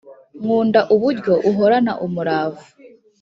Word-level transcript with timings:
nkunda 0.41 0.81
uburyo 0.93 1.33
uhorana 1.49 1.93
umurava 2.05 2.63